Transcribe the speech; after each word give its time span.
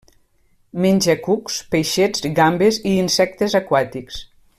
Menja 0.85 1.15
cucs, 1.27 1.59
peixets, 1.75 2.25
gambes 2.39 2.81
i 2.93 2.95
insectes 3.03 3.57
aquàtics. 3.61 4.19